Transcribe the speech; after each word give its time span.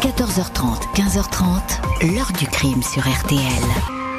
14h30, 0.00 0.94
15h30, 0.94 2.14
l'heure 2.14 2.32
du 2.38 2.46
crime 2.46 2.82
sur 2.82 3.02
RTL. 3.02 3.38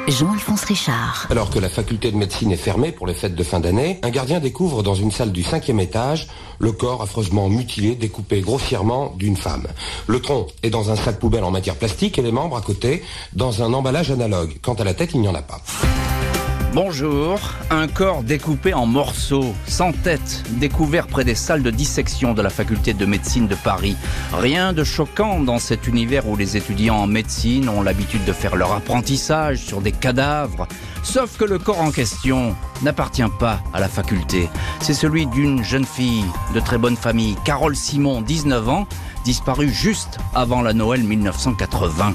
Jean-Alphonse 0.06 0.62
Richard. 0.62 1.26
Alors 1.28 1.50
que 1.50 1.58
la 1.58 1.68
faculté 1.68 2.12
de 2.12 2.16
médecine 2.16 2.52
est 2.52 2.56
fermée 2.56 2.92
pour 2.92 3.08
les 3.08 3.14
fêtes 3.14 3.34
de 3.34 3.42
fin 3.42 3.58
d'année, 3.58 3.98
un 4.04 4.10
gardien 4.10 4.38
découvre 4.38 4.84
dans 4.84 4.94
une 4.94 5.10
salle 5.10 5.32
du 5.32 5.42
cinquième 5.42 5.80
étage 5.80 6.28
le 6.60 6.70
corps 6.70 7.02
affreusement 7.02 7.48
mutilé, 7.48 7.96
découpé 7.96 8.42
grossièrement 8.42 9.12
d'une 9.16 9.36
femme. 9.36 9.66
Le 10.06 10.20
tronc 10.20 10.46
est 10.62 10.70
dans 10.70 10.92
un 10.92 10.96
sac 10.96 11.18
poubelle 11.18 11.42
en 11.42 11.50
matière 11.50 11.74
plastique 11.74 12.16
et 12.16 12.22
les 12.22 12.30
membres 12.30 12.56
à 12.56 12.60
côté 12.60 13.02
dans 13.32 13.64
un 13.64 13.72
emballage 13.72 14.12
analogue. 14.12 14.58
Quant 14.62 14.74
à 14.74 14.84
la 14.84 14.94
tête, 14.94 15.10
il 15.14 15.20
n'y 15.20 15.28
en 15.28 15.34
a 15.34 15.42
pas. 15.42 15.60
Bonjour, 16.74 17.38
un 17.68 17.86
corps 17.86 18.22
découpé 18.22 18.72
en 18.72 18.86
morceaux, 18.86 19.54
sans 19.66 19.92
tête, 19.92 20.42
découvert 20.52 21.06
près 21.06 21.22
des 21.22 21.34
salles 21.34 21.62
de 21.62 21.70
dissection 21.70 22.32
de 22.32 22.40
la 22.40 22.48
faculté 22.48 22.94
de 22.94 23.04
médecine 23.04 23.46
de 23.46 23.54
Paris. 23.54 23.94
Rien 24.32 24.72
de 24.72 24.82
choquant 24.82 25.40
dans 25.40 25.58
cet 25.58 25.86
univers 25.86 26.26
où 26.26 26.34
les 26.34 26.56
étudiants 26.56 26.96
en 26.96 27.06
médecine 27.06 27.68
ont 27.68 27.82
l'habitude 27.82 28.24
de 28.24 28.32
faire 28.32 28.56
leur 28.56 28.72
apprentissage 28.72 29.58
sur 29.58 29.82
des 29.82 29.92
cadavres. 29.92 30.66
Sauf 31.02 31.36
que 31.36 31.44
le 31.44 31.58
corps 31.58 31.82
en 31.82 31.90
question 31.90 32.56
n'appartient 32.80 33.22
pas 33.38 33.60
à 33.74 33.80
la 33.80 33.88
faculté. 33.88 34.48
C'est 34.80 34.94
celui 34.94 35.26
d'une 35.26 35.62
jeune 35.62 35.84
fille 35.84 36.24
de 36.54 36.60
très 36.60 36.78
bonne 36.78 36.96
famille, 36.96 37.36
Carole 37.44 37.76
Simon, 37.76 38.22
19 38.22 38.68
ans, 38.70 38.86
disparue 39.24 39.70
juste 39.70 40.18
avant 40.34 40.62
la 40.62 40.72
Noël 40.72 41.02
1980. 41.02 42.14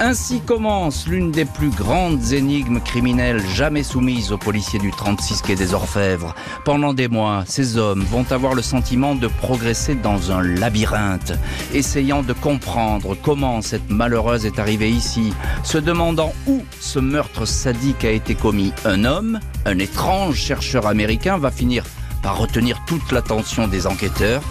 Ainsi 0.00 0.40
commence 0.40 1.06
l'une 1.06 1.30
des 1.30 1.44
plus 1.44 1.70
grandes 1.70 2.32
énigmes 2.32 2.80
criminelles 2.80 3.42
jamais 3.54 3.82
soumises 3.82 4.32
aux 4.32 4.38
policiers 4.38 4.78
du 4.78 4.90
36 4.90 5.42
quai 5.42 5.54
des 5.54 5.74
Orfèvres. 5.74 6.34
Pendant 6.64 6.92
des 6.94 7.08
mois, 7.08 7.44
ces 7.46 7.76
hommes 7.76 8.02
vont 8.02 8.26
avoir 8.30 8.54
le 8.54 8.62
sentiment 8.62 9.14
de 9.14 9.28
progresser 9.28 9.94
dans 9.94 10.32
un 10.32 10.42
labyrinthe, 10.42 11.32
essayant 11.72 12.22
de 12.22 12.32
comprendre 12.32 13.16
comment 13.22 13.62
cette 13.62 13.90
malheureuse 13.90 14.46
est 14.46 14.58
arrivée 14.58 14.90
ici, 14.90 15.32
se 15.62 15.78
demandant 15.78 16.32
où 16.46 16.62
ce 16.80 16.98
meurtre 16.98 17.46
sadique 17.46 18.04
a 18.04 18.10
été 18.10 18.34
commis. 18.34 18.72
Un 18.84 19.04
homme, 19.04 19.40
un 19.66 19.78
étrange 19.78 20.36
chercheur 20.36 20.86
américain, 20.86 21.38
va 21.38 21.50
finir 21.50 21.84
par 22.22 22.38
retenir 22.38 22.80
toute 22.86 23.12
l'attention 23.12 23.68
des 23.68 23.86
enquêteurs 23.86 24.42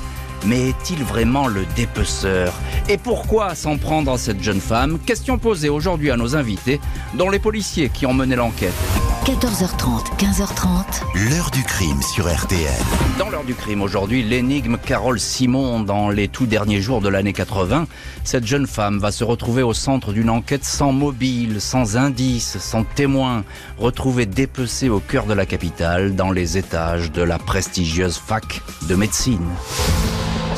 mais 0.45 0.69
est-il 0.69 1.03
vraiment 1.03 1.47
le 1.47 1.65
dépeceur? 1.75 2.53
Et 2.89 2.97
pourquoi 2.97 3.55
s'en 3.55 3.77
prendre 3.77 4.11
à 4.11 4.17
cette 4.17 4.41
jeune 4.41 4.61
femme? 4.61 4.99
Question 4.99 5.37
posée 5.37 5.69
aujourd'hui 5.69 6.11
à 6.11 6.17
nos 6.17 6.35
invités, 6.35 6.79
dont 7.13 7.29
les 7.29 7.39
policiers 7.39 7.89
qui 7.89 8.05
ont 8.05 8.13
mené 8.13 8.35
l'enquête. 8.35 8.73
14h30, 9.25 10.17
15h30. 10.17 11.29
L'heure 11.29 11.51
du 11.51 11.63
crime 11.63 12.01
sur 12.01 12.25
RTL. 12.27 12.73
Dans 13.19 13.29
l'heure 13.29 13.43
du 13.43 13.53
crime 13.53 13.83
aujourd'hui, 13.83 14.23
l'énigme 14.23 14.77
Carole 14.77 15.19
Simon 15.19 15.81
dans 15.81 16.09
les 16.09 16.27
tout 16.27 16.47
derniers 16.47 16.81
jours 16.81 17.01
de 17.01 17.09
l'année 17.09 17.33
80. 17.33 17.85
Cette 18.23 18.47
jeune 18.47 18.65
femme 18.65 18.97
va 18.97 19.11
se 19.11 19.23
retrouver 19.23 19.61
au 19.61 19.73
centre 19.73 20.11
d'une 20.11 20.29
enquête 20.29 20.65
sans 20.65 20.91
mobile, 20.91 21.61
sans 21.61 21.97
indice, 21.97 22.57
sans 22.57 22.83
témoin, 22.83 23.43
retrouvée 23.77 24.25
dépecée 24.25 24.89
au 24.89 24.99
cœur 24.99 25.25
de 25.27 25.33
la 25.33 25.45
capitale, 25.45 26.15
dans 26.15 26.31
les 26.31 26.57
étages 26.57 27.11
de 27.11 27.21
la 27.21 27.37
prestigieuse 27.37 28.17
fac 28.17 28.61
de 28.89 28.95
médecine. 28.95 29.45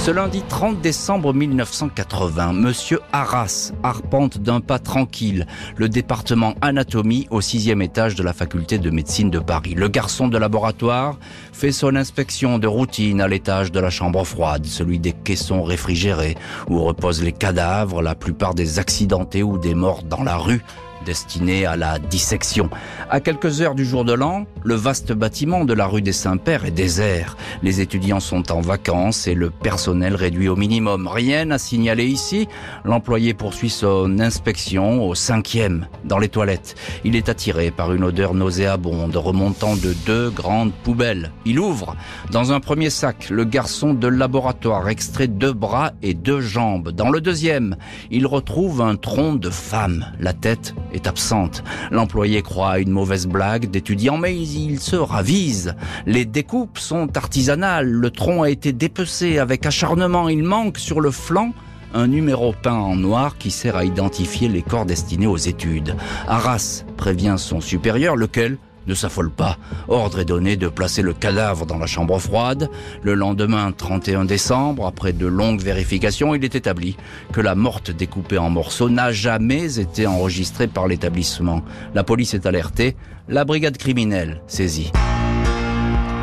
Ce 0.04 0.12
lundi 0.12 0.42
30 0.42 0.82
décembre 0.82 1.34
1980, 1.34 2.52
Monsieur 2.52 3.00
Arras 3.14 3.72
arpente 3.84 4.38
d'un 4.38 4.60
pas 4.60 4.78
tranquille 4.78 5.48
le 5.78 5.88
département 5.88 6.56
anatomie 6.60 7.26
au 7.32 7.40
sixième 7.40 7.82
étage 7.82 8.16
de 8.16 8.22
la 8.22 8.34
faculté 8.34 8.80
de 8.80 8.90
médecine 8.90 9.30
de 9.30 9.40
Paris. 9.40 9.76
Le 9.76 9.88
garçon 9.88 10.28
de 10.28 10.38
laboratoire 10.38 11.18
fait 11.54 11.72
son 11.72 11.96
inspection 11.96 12.60
de 12.60 12.68
routine 12.68 13.22
à 13.22 13.30
l'étage 13.30 13.72
de 13.72 13.80
la 13.80 13.90
chambre 13.90 14.26
froide, 14.26 14.66
celui 14.66 15.00
des 15.00 15.14
caissons 15.14 15.64
réfrigérés, 15.64 16.36
où 16.70 16.84
reposent 16.84 17.24
les 17.24 17.32
cadavres, 17.32 18.02
la 18.02 18.14
plupart 18.14 18.56
des 18.56 18.80
accidentés 18.80 19.42
ou 19.42 19.58
des 19.58 19.74
morts 19.74 20.04
dans 20.04 20.24
la 20.24 20.36
rue 20.36 20.64
destiné 21.04 21.66
à 21.66 21.76
la 21.76 22.00
dissection. 22.00 22.70
À 23.10 23.20
quelques 23.20 23.62
heures 23.62 23.76
du 23.76 23.86
jour 23.86 24.06
de 24.06 24.14
l'an, 24.14 24.46
le 24.64 24.76
vaste 24.76 25.12
bâtiment 25.12 25.66
de 25.66 25.74
la 25.74 25.86
rue 25.86 26.02
des 26.02 26.14
Saints-Pères 26.14 26.66
est 26.66 26.72
désert. 26.72 27.38
Les 27.62 27.82
étudiants 27.82 28.20
sont 28.20 28.52
en 28.52 28.62
vacances 28.62 29.28
et 29.28 29.36
le 29.36 29.50
personnel 29.50 30.16
réduit 30.16 30.48
au 30.48 30.56
minimum. 30.56 31.08
Rien 31.08 31.52
à 31.52 31.58
signaler 31.58 32.06
ici. 32.06 32.48
L'employé 32.86 33.34
poursuit 33.34 33.70
son 33.70 34.20
inspection 34.20 35.08
au 35.08 35.16
cinquième, 35.16 35.88
dans 36.06 36.18
les 36.18 36.30
toilettes. 36.30 36.76
Il 37.04 37.16
est 37.16 37.30
attiré 37.30 37.72
par 37.72 37.94
une 37.94 38.04
odeur 38.04 38.34
nauséabonde 38.34 39.16
remontant 39.16 39.76
de 39.76 39.94
deux 40.06 40.30
grandes 40.30 40.74
poubelles. 40.74 41.32
Il 41.46 41.60
ouvre. 41.60 41.96
Dans 42.32 42.52
un 42.52 42.60
premier 42.60 42.90
sac, 42.90 43.30
le 43.30 43.44
garçon 43.44 43.94
de 43.94 44.08
laboratoire 44.08 44.90
extrait 44.90 45.28
deux 45.28 45.54
bras 45.54 45.92
et 46.02 46.14
deux 46.14 46.42
jambes. 46.42 46.90
Dans 46.90 47.10
le 47.10 47.22
deuxième, 47.22 47.76
il 48.12 48.28
retrouve 48.28 48.82
un 48.82 48.96
tronc 48.96 49.36
de 49.36 49.50
femme. 49.50 50.06
La 50.20 50.34
tête 50.34 50.74
est 50.94 51.08
absente. 51.08 51.64
L'employé 51.92 52.42
croit 52.42 52.72
à 52.72 52.80
une 52.80 52.92
mauvaise 52.92 53.28
blague 53.28 53.70
d'étudiant, 53.70 54.18
mais 54.18 54.36
il 54.36 54.80
se 54.80 54.96
ravise. 54.96 55.76
Les 56.06 56.26
découpes 56.26 56.78
sont 56.78 57.18
artisanales. 57.18 57.90
Le 57.90 58.10
tronc 58.10 58.44
a 58.44 58.50
été 58.50 58.72
dépecé 58.72 59.40
avec 59.40 59.66
acharnement. 59.66 60.30
Il 60.30 60.44
manque 60.44 60.78
sur 60.78 61.02
le 61.02 61.12
flanc 61.12 61.54
un 61.94 62.08
numéro 62.08 62.54
peint 62.60 62.74
en 62.74 62.96
noir 62.96 63.38
qui 63.38 63.52
sert 63.52 63.76
à 63.76 63.86
identifier 63.86 64.48
les 64.48 64.64
corps 64.64 64.86
destinés 64.86 65.28
aux 65.28 65.38
études. 65.38 65.96
Arras 66.28 66.84
prévient 66.98 67.36
son 67.38 67.62
supérieur, 67.62 68.16
lequel 68.16 68.58
ne 68.88 68.94
s'affole 68.94 69.32
pas. 69.32 69.58
Ordre 69.88 70.20
est 70.20 70.26
donné 70.26 70.56
de 70.56 70.68
placer 70.68 71.02
le 71.02 71.14
cadavre 71.14 71.66
dans 71.66 71.78
la 71.78 71.88
chambre 71.88 72.20
froide. 72.20 72.70
Le 73.02 73.14
lendemain 73.14 73.72
31 73.72 74.26
décembre, 74.26 74.86
après 74.86 75.14
de 75.14 75.28
longues 75.28 75.62
vérifications, 75.62 76.36
il 76.36 76.44
est 76.44 76.56
établi 76.56 76.98
que 77.32 77.42
la 77.42 77.56
morte 77.56 77.92
découpée 77.92 78.38
en 78.38 78.50
morceaux 78.50 78.90
n'a 78.90 79.12
jamais 79.12 79.80
été 79.80 80.08
enregistrée 80.08 80.68
par 80.68 80.88
l'établissement. 80.88 81.64
La 81.94 82.04
police 82.04 82.34
est 82.34 82.46
alertée, 82.46 82.96
la 83.28 83.46
brigade 83.46 83.78
criminelle 83.78 84.42
saisie. 84.48 84.92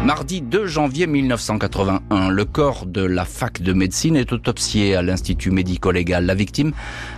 Mardi 0.02 0.40
2 0.40 0.66
janvier 0.66 1.06
1981, 1.06 2.30
le 2.30 2.44
corps 2.46 2.86
de 2.86 3.02
la 3.02 3.26
fac 3.26 3.60
de 3.60 3.74
médecine 3.74 4.16
est 4.16 4.32
autopsié 4.32 4.96
à 4.96 5.02
l'Institut 5.02 5.50
médico-légal. 5.50 6.24
La 6.24 6.34
victime 6.34 6.72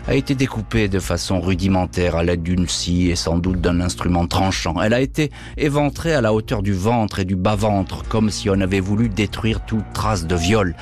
a 0.09 0.17
été 0.17 0.35
découpée 0.35 0.89
de 0.89 0.99
façon 0.99 1.41
rudimentaire 1.41 2.17
à 2.17 2.25
l'aide 2.25 2.43
d'une 2.43 2.67
scie 2.67 3.09
et 3.09 3.15
sans 3.15 3.39
doute 3.39 3.61
d'un 3.61 3.81
instrument 3.81 4.27
tranchant. 4.27 4.83
Elle 4.83 4.95
a 4.95 5.01
été 5.01 5.31
éventrée 5.57 6.13
à 6.13 6.21
la 6.21 6.35
hauteur 6.35 6.61
du 6.61 6.73
ventre 6.73 7.21
et 7.21 7.25
du 7.25 7.37
bas-ventre, 7.37 8.03
comme 8.09 8.31
si 8.31 8.51
on 8.51 8.61
avait 8.61 8.81
voulu 8.81 9.09
détruire 9.09 9.65
toute 9.65 9.85
trace 9.93 10.27
de 10.27 10.35
viol. 10.35 10.75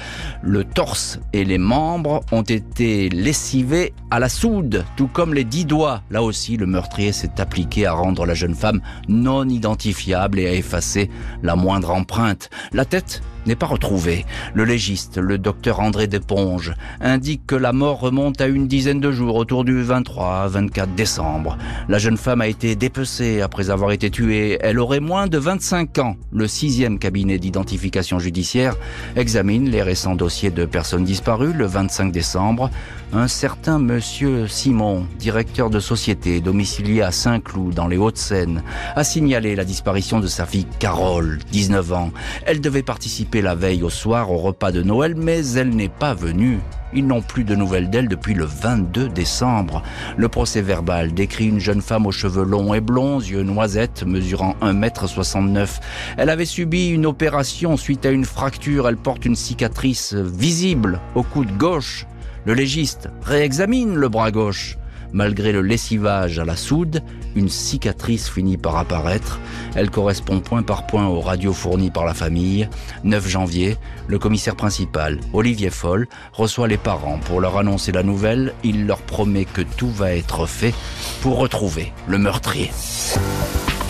Le 0.42 0.64
torse 0.64 1.20
et 1.34 1.44
les 1.44 1.58
membres 1.58 2.22
ont 2.32 2.40
été 2.40 3.10
lessivés 3.10 3.92
à 4.10 4.18
la 4.18 4.30
soude, 4.30 4.86
tout 4.96 5.06
comme 5.06 5.34
les 5.34 5.44
dix 5.44 5.66
doigts. 5.66 6.02
Là 6.10 6.22
aussi, 6.22 6.56
le 6.56 6.64
meurtrier 6.64 7.12
s'est 7.12 7.40
appliqué 7.40 7.84
à 7.84 7.92
rendre 7.92 8.24
la 8.24 8.34
jeune 8.34 8.54
femme 8.54 8.80
non 9.06 9.46
identifiable 9.46 10.38
et 10.38 10.48
à 10.48 10.54
effacer 10.54 11.10
la 11.42 11.56
moindre 11.56 11.89
empreinte. 11.90 12.50
La 12.72 12.84
tête 12.84 13.22
n'est 13.46 13.56
pas 13.56 13.66
retrouvée. 13.66 14.24
Le 14.54 14.64
légiste, 14.64 15.18
le 15.18 15.38
docteur 15.38 15.80
André 15.80 16.06
Desponges, 16.06 16.74
indique 17.00 17.46
que 17.46 17.54
la 17.54 17.72
mort 17.72 18.00
remonte 18.00 18.40
à 18.40 18.46
une 18.46 18.68
dizaine 18.68 19.00
de 19.00 19.10
jours, 19.10 19.36
autour 19.36 19.64
du 19.64 19.82
23-24 19.82 20.94
décembre. 20.94 21.56
La 21.88 21.98
jeune 21.98 22.16
femme 22.16 22.40
a 22.40 22.46
été 22.46 22.76
dépecée 22.76 23.40
après 23.40 23.70
avoir 23.70 23.92
été 23.92 24.10
tuée. 24.10 24.58
Elle 24.60 24.78
aurait 24.78 25.00
moins 25.00 25.26
de 25.26 25.38
25 25.38 25.98
ans. 25.98 26.16
Le 26.32 26.46
sixième 26.46 26.98
cabinet 26.98 27.38
d'identification 27.38 28.18
judiciaire 28.18 28.76
examine 29.16 29.70
les 29.70 29.82
récents 29.82 30.14
dossiers 30.14 30.50
de 30.50 30.64
personnes 30.64 31.04
disparues 31.04 31.52
le 31.52 31.66
25 31.66 32.12
décembre. 32.12 32.70
Un 33.12 33.26
certain 33.26 33.78
monsieur 33.78 34.46
Simon, 34.46 35.06
directeur 35.18 35.68
de 35.68 35.80
société 35.80 36.40
domicilié 36.40 37.02
à 37.02 37.10
Saint-Cloud 37.10 37.74
dans 37.74 37.88
les 37.88 37.96
Hauts-de-Seine, 37.96 38.62
a 38.94 39.02
signalé 39.02 39.56
la 39.56 39.64
disparition 39.64 40.20
de 40.20 40.28
sa 40.28 40.46
fille 40.46 40.66
Carole, 40.78 41.40
19 41.50 41.92
ans. 41.92 42.12
Elle 42.46 42.60
devait 42.60 42.84
participer 42.84 43.29
la 43.38 43.54
veille 43.54 43.84
au 43.84 43.90
soir 43.90 44.32
au 44.32 44.38
repas 44.38 44.72
de 44.72 44.82
Noël, 44.82 45.14
mais 45.16 45.46
elle 45.52 45.70
n'est 45.70 45.88
pas 45.88 46.14
venue. 46.14 46.58
Ils 46.92 47.06
n'ont 47.06 47.22
plus 47.22 47.44
de 47.44 47.54
nouvelles 47.54 47.88
d'elle 47.88 48.08
depuis 48.08 48.34
le 48.34 48.44
22 48.44 49.08
décembre. 49.08 49.82
Le 50.16 50.28
procès 50.28 50.60
verbal 50.60 51.14
décrit 51.14 51.46
une 51.46 51.60
jeune 51.60 51.82
femme 51.82 52.06
aux 52.06 52.12
cheveux 52.12 52.44
longs 52.44 52.74
et 52.74 52.80
blonds, 52.80 53.20
yeux 53.20 53.44
noisettes, 53.44 54.02
mesurant 54.04 54.56
1m69. 54.60 55.80
Elle 56.16 56.30
avait 56.30 56.44
subi 56.44 56.88
une 56.88 57.06
opération 57.06 57.76
suite 57.76 58.04
à 58.04 58.10
une 58.10 58.24
fracture. 58.24 58.88
Elle 58.88 58.96
porte 58.96 59.24
une 59.24 59.36
cicatrice 59.36 60.14
visible 60.14 61.00
au 61.14 61.22
coude 61.22 61.56
gauche. 61.56 62.06
Le 62.44 62.54
légiste 62.54 63.08
réexamine 63.22 63.94
le 63.94 64.08
bras 64.08 64.32
gauche. 64.32 64.79
Malgré 65.12 65.52
le 65.52 65.62
lessivage 65.62 66.38
à 66.38 66.44
la 66.44 66.56
soude, 66.56 67.02
une 67.34 67.48
cicatrice 67.48 68.28
finit 68.28 68.56
par 68.56 68.76
apparaître. 68.76 69.40
Elle 69.74 69.90
correspond 69.90 70.40
point 70.40 70.62
par 70.62 70.86
point 70.86 71.06
aux 71.06 71.20
radios 71.20 71.52
fournies 71.52 71.90
par 71.90 72.04
la 72.04 72.14
famille. 72.14 72.68
9 73.04 73.28
janvier, 73.28 73.76
le 74.06 74.18
commissaire 74.18 74.56
principal, 74.56 75.20
Olivier 75.32 75.70
Foll, 75.70 76.08
reçoit 76.32 76.68
les 76.68 76.76
parents 76.76 77.18
pour 77.18 77.40
leur 77.40 77.58
annoncer 77.58 77.92
la 77.92 78.02
nouvelle. 78.02 78.54
Il 78.64 78.86
leur 78.86 79.02
promet 79.02 79.44
que 79.44 79.62
tout 79.62 79.90
va 79.90 80.14
être 80.14 80.46
fait 80.46 80.74
pour 81.22 81.38
retrouver 81.38 81.92
le 82.06 82.18
meurtrier. 82.18 82.70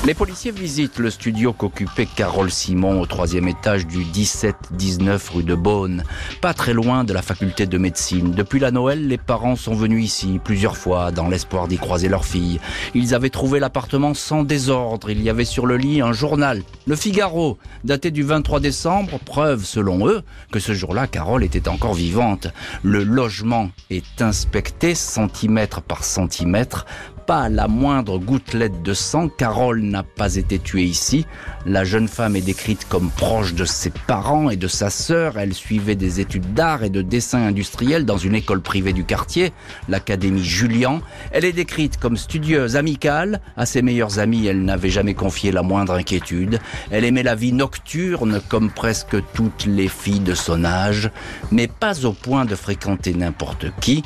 Les 0.06 0.14
policiers 0.14 0.50
visitent 0.50 0.98
le 0.98 1.10
studio 1.10 1.52
qu'occupait 1.52 2.06
Carole 2.06 2.50
Simon 2.50 3.02
au 3.02 3.06
troisième 3.06 3.48
étage 3.48 3.86
du 3.86 4.02
17-19 4.02 5.30
rue 5.30 5.42
de 5.42 5.54
Beaune, 5.54 6.04
pas 6.40 6.54
très 6.54 6.72
loin 6.72 7.04
de 7.04 7.12
la 7.12 7.20
faculté 7.20 7.66
de 7.66 7.76
médecine. 7.76 8.30
Depuis 8.30 8.60
la 8.60 8.70
Noël, 8.70 9.08
les 9.08 9.18
parents 9.18 9.56
sont 9.56 9.74
venus 9.74 10.02
ici 10.02 10.40
plusieurs 10.42 10.78
fois 10.78 11.12
dans 11.12 11.28
l'espoir 11.28 11.68
d'y 11.68 11.76
croiser 11.76 12.08
leur 12.08 12.24
fille. 12.24 12.60
Ils 12.94 13.14
avaient 13.14 13.28
trouvé 13.28 13.60
l'appartement 13.60 14.14
sans 14.14 14.42
désordre. 14.42 15.10
Il 15.10 15.20
y 15.22 15.28
avait 15.28 15.44
sur 15.44 15.66
le 15.66 15.76
lit 15.76 16.00
un 16.00 16.12
journal, 16.12 16.62
Le 16.86 16.96
Figaro, 16.96 17.58
daté 17.84 18.10
du 18.10 18.22
23 18.22 18.58
décembre, 18.58 19.18
preuve 19.18 19.66
selon 19.66 20.08
eux 20.08 20.22
que 20.50 20.60
ce 20.60 20.72
jour-là, 20.72 21.08
Carole 21.08 21.44
était 21.44 21.68
encore 21.68 21.92
vivante. 21.92 22.48
Le 22.82 23.04
logement 23.04 23.68
est 23.90 24.22
inspecté 24.22 24.94
centimètre 24.94 25.82
par 25.82 26.04
centimètre 26.04 26.86
pas 27.30 27.48
la 27.48 27.68
moindre 27.68 28.18
gouttelette 28.18 28.82
de 28.82 28.92
sang. 28.92 29.28
Carole 29.28 29.82
n'a 29.82 30.02
pas 30.02 30.34
été 30.34 30.58
tuée 30.58 30.82
ici. 30.82 31.28
La 31.64 31.84
jeune 31.84 32.08
femme 32.08 32.34
est 32.34 32.40
décrite 32.40 32.88
comme 32.88 33.08
proche 33.08 33.54
de 33.54 33.64
ses 33.64 33.90
parents 33.90 34.50
et 34.50 34.56
de 34.56 34.66
sa 34.66 34.90
sœur. 34.90 35.38
Elle 35.38 35.54
suivait 35.54 35.94
des 35.94 36.18
études 36.18 36.54
d'art 36.54 36.82
et 36.82 36.90
de 36.90 37.02
dessin 37.02 37.46
industriel 37.46 38.04
dans 38.04 38.18
une 38.18 38.34
école 38.34 38.60
privée 38.60 38.92
du 38.92 39.04
quartier, 39.04 39.52
l'Académie 39.88 40.42
Julian. 40.42 41.02
Elle 41.30 41.44
est 41.44 41.52
décrite 41.52 41.98
comme 41.98 42.16
studieuse, 42.16 42.74
amicale. 42.74 43.40
À 43.56 43.64
ses 43.64 43.80
meilleurs 43.80 44.18
amis, 44.18 44.48
elle 44.48 44.64
n'avait 44.64 44.90
jamais 44.90 45.14
confié 45.14 45.52
la 45.52 45.62
moindre 45.62 45.92
inquiétude. 45.92 46.58
Elle 46.90 47.04
aimait 47.04 47.22
la 47.22 47.36
vie 47.36 47.52
nocturne 47.52 48.40
comme 48.48 48.72
presque 48.72 49.18
toutes 49.34 49.66
les 49.66 49.86
filles 49.86 50.18
de 50.18 50.34
son 50.34 50.64
âge, 50.64 51.12
mais 51.52 51.68
pas 51.68 52.04
au 52.06 52.12
point 52.12 52.44
de 52.44 52.56
fréquenter 52.56 53.14
n'importe 53.14 53.66
qui 53.80 54.02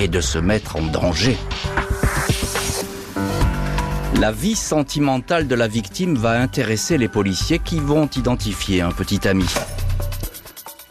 et 0.00 0.08
de 0.08 0.22
se 0.22 0.38
mettre 0.38 0.76
en 0.76 0.86
danger. 0.86 1.36
La 4.22 4.30
vie 4.30 4.54
sentimentale 4.54 5.48
de 5.48 5.56
la 5.56 5.66
victime 5.66 6.14
va 6.14 6.40
intéresser 6.40 6.96
les 6.96 7.08
policiers 7.08 7.58
qui 7.58 7.80
vont 7.80 8.06
identifier 8.06 8.80
un 8.80 8.92
petit 8.92 9.26
ami. 9.26 9.46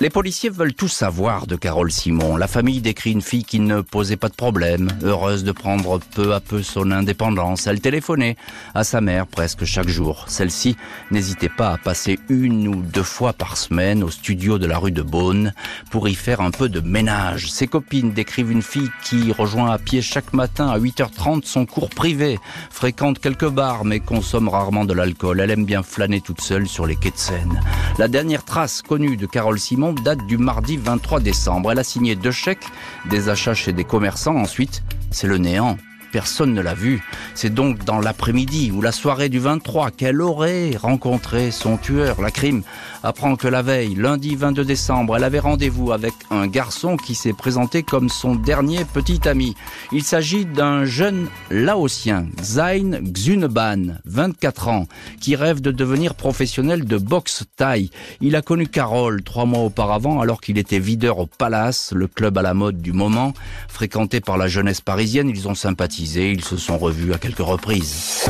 Les 0.01 0.09
policiers 0.09 0.49
veulent 0.49 0.73
tout 0.73 0.87
savoir 0.87 1.45
de 1.45 1.55
Carole 1.55 1.91
Simon. 1.91 2.35
La 2.35 2.47
famille 2.47 2.81
décrit 2.81 3.11
une 3.11 3.21
fille 3.21 3.43
qui 3.43 3.59
ne 3.59 3.81
posait 3.81 4.17
pas 4.17 4.29
de 4.29 4.33
problème, 4.33 4.89
heureuse 5.03 5.43
de 5.43 5.51
prendre 5.51 5.99
peu 5.99 6.33
à 6.33 6.39
peu 6.39 6.63
son 6.63 6.89
indépendance. 6.89 7.67
Elle 7.67 7.81
téléphonait 7.81 8.35
à 8.73 8.83
sa 8.83 8.99
mère 8.99 9.27
presque 9.27 9.63
chaque 9.63 9.89
jour. 9.89 10.25
Celle-ci 10.27 10.75
n'hésitait 11.11 11.49
pas 11.49 11.73
à 11.73 11.77
passer 11.77 12.17
une 12.29 12.67
ou 12.67 12.81
deux 12.81 13.03
fois 13.03 13.33
par 13.33 13.57
semaine 13.57 14.03
au 14.03 14.09
studio 14.09 14.57
de 14.57 14.65
la 14.65 14.79
rue 14.79 14.91
de 14.91 15.03
Beaune 15.03 15.53
pour 15.91 16.09
y 16.09 16.15
faire 16.15 16.41
un 16.41 16.49
peu 16.49 16.67
de 16.67 16.79
ménage. 16.79 17.51
Ses 17.51 17.67
copines 17.67 18.11
décrivent 18.11 18.51
une 18.51 18.63
fille 18.63 18.89
qui 19.03 19.31
rejoint 19.31 19.69
à 19.69 19.77
pied 19.77 20.01
chaque 20.01 20.33
matin 20.33 20.67
à 20.69 20.79
8h30 20.79 21.45
son 21.45 21.67
cours 21.67 21.91
privé, 21.91 22.39
fréquente 22.71 23.19
quelques 23.19 23.49
bars 23.49 23.85
mais 23.85 23.99
consomme 23.99 24.49
rarement 24.49 24.85
de 24.85 24.95
l'alcool. 24.95 25.41
Elle 25.41 25.51
aime 25.51 25.65
bien 25.65 25.83
flâner 25.83 26.21
toute 26.21 26.41
seule 26.41 26.67
sur 26.67 26.87
les 26.87 26.95
quais 26.95 27.11
de 27.11 27.17
Seine. 27.17 27.61
La 27.99 28.07
dernière 28.07 28.43
trace 28.43 28.81
connue 28.81 29.15
de 29.15 29.27
Carole 29.27 29.59
Simon 29.59 29.90
date 29.93 30.25
du 30.25 30.37
mardi 30.37 30.77
23 30.77 31.19
décembre. 31.19 31.71
Elle 31.71 31.79
a 31.79 31.83
signé 31.83 32.15
deux 32.15 32.31
chèques, 32.31 32.65
des 33.09 33.29
achats 33.29 33.53
chez 33.53 33.73
des 33.73 33.83
commerçants. 33.83 34.35
Ensuite, 34.35 34.83
c'est 35.11 35.27
le 35.27 35.37
néant 35.37 35.77
personne 36.11 36.53
ne 36.53 36.61
l'a 36.61 36.73
vue. 36.73 37.01
C'est 37.33 37.53
donc 37.53 37.83
dans 37.85 37.99
l'après-midi 37.99 38.71
ou 38.71 38.81
la 38.81 38.91
soirée 38.91 39.29
du 39.29 39.39
23 39.39 39.91
qu'elle 39.91 40.21
aurait 40.21 40.75
rencontré 40.75 41.51
son 41.51 41.77
tueur. 41.77 42.21
La 42.21 42.31
crime 42.31 42.63
apprend 43.03 43.35
que 43.35 43.47
la 43.47 43.61
veille, 43.61 43.95
lundi 43.95 44.35
22 44.35 44.65
décembre, 44.65 45.15
elle 45.15 45.23
avait 45.23 45.39
rendez-vous 45.39 45.91
avec 45.91 46.13
un 46.29 46.47
garçon 46.47 46.97
qui 46.97 47.15
s'est 47.15 47.33
présenté 47.33 47.83
comme 47.83 48.09
son 48.09 48.35
dernier 48.35 48.85
petit 48.85 49.27
ami. 49.27 49.55
Il 49.91 50.03
s'agit 50.03 50.45
d'un 50.45 50.85
jeune 50.85 51.27
laotien, 51.49 52.27
Zain 52.43 53.01
Xuneban, 53.01 53.97
24 54.05 54.67
ans, 54.67 54.87
qui 55.19 55.35
rêve 55.35 55.61
de 55.61 55.71
devenir 55.71 56.15
professionnel 56.15 56.85
de 56.85 56.97
boxe 56.97 57.45
thaï. 57.55 57.89
Il 58.19 58.35
a 58.35 58.41
connu 58.41 58.67
Carole 58.67 59.23
trois 59.23 59.45
mois 59.45 59.61
auparavant 59.61 60.19
alors 60.19 60.41
qu'il 60.41 60.57
était 60.57 60.79
videur 60.79 61.19
au 61.19 61.25
Palace, 61.25 61.93
le 61.95 62.07
club 62.07 62.37
à 62.37 62.41
la 62.41 62.53
mode 62.53 62.81
du 62.81 62.91
moment. 62.91 63.33
Fréquenté 63.67 64.19
par 64.19 64.37
la 64.37 64.47
jeunesse 64.47 64.81
parisienne, 64.81 65.29
ils 65.29 65.47
ont 65.47 65.55
sympathisé 65.55 66.00
ils 66.01 66.43
se 66.43 66.57
sont 66.57 66.77
revus 66.77 67.13
à 67.13 67.17
quelques 67.17 67.39
reprises. 67.39 68.29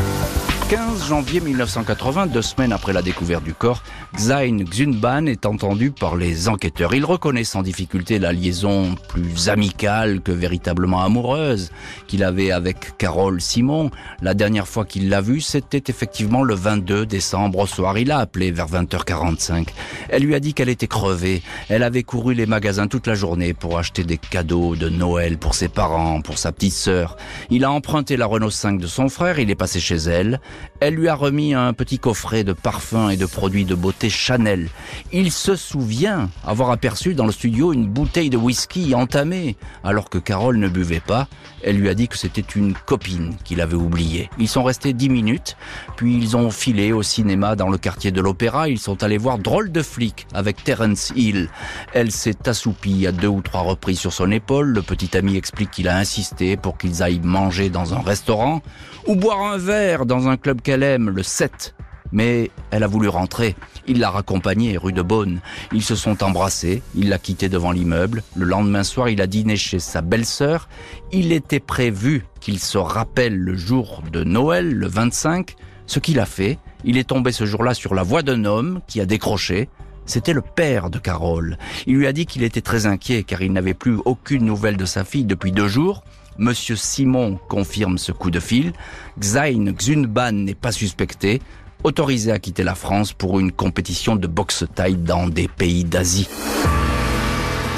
15 0.71 1.09
janvier 1.09 1.41
1980, 1.41 2.27
deux 2.27 2.41
semaines 2.41 2.71
après 2.71 2.93
la 2.93 3.01
découverte 3.01 3.43
du 3.43 3.53
corps, 3.53 3.83
Xain 4.15 4.63
Xunban 4.63 5.25
est 5.25 5.45
entendu 5.45 5.91
par 5.91 6.15
les 6.15 6.47
enquêteurs. 6.47 6.93
Il 6.93 7.03
reconnaît 7.03 7.43
sans 7.43 7.61
difficulté 7.61 8.19
la 8.19 8.31
liaison 8.31 8.95
plus 9.09 9.49
amicale 9.49 10.21
que 10.21 10.31
véritablement 10.31 11.01
amoureuse 11.01 11.73
qu'il 12.07 12.23
avait 12.23 12.51
avec 12.51 12.97
Carole 12.97 13.41
Simon. 13.41 13.91
La 14.21 14.33
dernière 14.33 14.65
fois 14.65 14.85
qu'il 14.85 15.09
l'a 15.09 15.19
vue, 15.19 15.41
c'était 15.41 15.83
effectivement 15.89 16.41
le 16.41 16.55
22 16.55 17.05
décembre 17.05 17.59
au 17.59 17.67
soir. 17.67 17.97
Il 17.97 18.09
a 18.09 18.19
appelé 18.19 18.51
vers 18.51 18.67
20h45. 18.67 19.67
Elle 20.07 20.23
lui 20.23 20.35
a 20.35 20.39
dit 20.39 20.53
qu'elle 20.53 20.69
était 20.69 20.87
crevée. 20.87 21.41
Elle 21.67 21.83
avait 21.83 22.03
couru 22.03 22.33
les 22.33 22.45
magasins 22.45 22.87
toute 22.87 23.07
la 23.07 23.15
journée 23.15 23.53
pour 23.53 23.77
acheter 23.77 24.05
des 24.05 24.17
cadeaux 24.17 24.77
de 24.77 24.87
Noël 24.87 25.37
pour 25.37 25.53
ses 25.53 25.67
parents, 25.67 26.21
pour 26.21 26.37
sa 26.37 26.53
petite 26.53 26.71
sœur. 26.71 27.17
Il 27.49 27.65
a 27.65 27.71
emprunté 27.71 28.15
la 28.15 28.25
Renault 28.25 28.49
5 28.49 28.79
de 28.79 28.87
son 28.87 29.09
frère, 29.09 29.37
il 29.37 29.49
est 29.49 29.55
passé 29.55 29.81
chez 29.81 29.97
elle. 29.97 30.39
Elle 30.79 30.95
lui 30.95 31.07
a 31.07 31.15
remis 31.15 31.53
un 31.53 31.73
petit 31.73 31.99
coffret 31.99 32.43
de 32.43 32.53
parfums 32.53 33.11
et 33.11 33.17
de 33.17 33.25
produits 33.25 33.65
de 33.65 33.75
beauté 33.75 34.09
Chanel. 34.09 34.69
Il 35.11 35.31
se 35.31 35.55
souvient 35.55 36.29
avoir 36.43 36.71
aperçu 36.71 37.13
dans 37.13 37.25
le 37.25 37.31
studio 37.31 37.71
une 37.71 37.87
bouteille 37.87 38.31
de 38.31 38.37
whisky 38.37 38.95
entamée, 38.95 39.57
alors 39.83 40.09
que 40.09 40.17
Carole 40.17 40.57
ne 40.57 40.67
buvait 40.67 40.99
pas. 40.99 41.27
Elle 41.63 41.77
lui 41.77 41.89
a 41.89 41.93
dit 41.93 42.07
que 42.07 42.17
c'était 42.17 42.41
une 42.41 42.73
copine 42.73 43.35
qu'il 43.43 43.61
avait 43.61 43.75
oubliée. 43.75 44.29
Ils 44.39 44.47
sont 44.47 44.63
restés 44.63 44.93
dix 44.93 45.09
minutes, 45.09 45.55
puis 45.95 46.17
ils 46.17 46.35
ont 46.35 46.49
filé 46.49 46.91
au 46.91 47.03
cinéma 47.03 47.55
dans 47.55 47.69
le 47.69 47.77
quartier 47.77 48.11
de 48.11 48.19
l'Opéra. 48.19 48.67
Ils 48.67 48.79
sont 48.79 49.03
allés 49.03 49.19
voir 49.19 49.37
Drôle 49.37 49.71
de 49.71 49.83
flic 49.83 50.25
avec 50.33 50.63
Terence 50.63 51.13
Hill. 51.15 51.49
Elle 51.93 52.11
s'est 52.11 52.47
assoupie 52.47 53.05
à 53.05 53.11
deux 53.11 53.27
ou 53.27 53.41
trois 53.41 53.61
reprises 53.61 53.99
sur 53.99 54.13
son 54.13 54.31
épaule. 54.31 54.69
Le 54.69 54.81
petit 54.81 55.15
ami 55.15 55.35
explique 55.35 55.71
qu'il 55.71 55.87
a 55.87 55.97
insisté 55.97 56.57
pour 56.57 56.77
qu'ils 56.77 57.03
aillent 57.03 57.21
manger 57.23 57.69
dans 57.69 57.93
un 57.93 58.01
restaurant 58.01 58.61
ou 59.07 59.15
boire 59.15 59.41
un 59.41 59.57
verre 59.57 60.05
dans 60.05 60.27
un 60.27 60.37
club 60.37 60.50
qu'elle 60.59 60.83
aime, 60.83 61.09
le 61.09 61.23
7. 61.23 61.75
Mais 62.11 62.51
elle 62.71 62.83
a 62.83 62.87
voulu 62.87 63.07
rentrer. 63.07 63.55
Il 63.87 63.99
l'a 63.99 64.09
raccompagnée 64.09 64.77
rue 64.77 64.91
de 64.91 65.01
Beaune. 65.01 65.39
Ils 65.71 65.83
se 65.83 65.95
sont 65.95 66.23
embrassés. 66.23 66.81
Il 66.93 67.07
l'a 67.07 67.17
quittée 67.17 67.47
devant 67.47 67.71
l'immeuble. 67.71 68.23
Le 68.35 68.45
lendemain 68.45 68.83
soir, 68.83 69.07
il 69.07 69.21
a 69.21 69.27
dîné 69.27 69.55
chez 69.55 69.79
sa 69.79 70.01
belle-sœur. 70.01 70.67
Il 71.13 71.31
était 71.31 71.61
prévu 71.61 72.25
qu'il 72.41 72.59
se 72.59 72.77
rappelle 72.77 73.37
le 73.37 73.55
jour 73.55 74.03
de 74.11 74.25
Noël, 74.25 74.73
le 74.73 74.87
25. 74.87 75.55
Ce 75.85 75.99
qu'il 75.99 76.19
a 76.19 76.25
fait, 76.25 76.57
il 76.83 76.97
est 76.97 77.07
tombé 77.07 77.31
ce 77.31 77.45
jour-là 77.45 77.73
sur 77.73 77.93
la 77.93 78.03
voix 78.03 78.23
d'un 78.23 78.43
homme 78.43 78.81
qui 78.87 78.99
a 78.99 79.05
décroché. 79.05 79.69
C'était 80.05 80.33
le 80.33 80.41
père 80.41 80.89
de 80.89 80.99
Carole. 80.99 81.57
Il 81.85 81.95
lui 81.95 82.07
a 82.07 82.13
dit 82.13 82.25
qu'il 82.25 82.43
était 82.43 82.61
très 82.61 82.85
inquiet 82.85 83.23
car 83.23 83.41
il 83.41 83.53
n'avait 83.53 83.73
plus 83.73 83.97
aucune 84.03 84.45
nouvelle 84.45 84.77
de 84.77 84.85
sa 84.85 85.03
fille 85.03 85.25
depuis 85.25 85.51
deux 85.51 85.67
jours. 85.67 86.03
Monsieur 86.37 86.75
Simon 86.75 87.39
confirme 87.49 87.97
ce 87.97 88.11
coup 88.11 88.31
de 88.31 88.39
fil. 88.39 88.73
Xain 89.19 89.71
Xunban 89.71 90.31
n'est 90.31 90.55
pas 90.55 90.71
suspecté, 90.71 91.41
autorisé 91.83 92.31
à 92.31 92.39
quitter 92.39 92.63
la 92.63 92.75
France 92.75 93.13
pour 93.13 93.39
une 93.39 93.51
compétition 93.51 94.15
de 94.15 94.27
boxe 94.27 94.65
taille 94.73 94.95
dans 94.95 95.27
des 95.27 95.47
pays 95.47 95.83
d'Asie. 95.83 96.27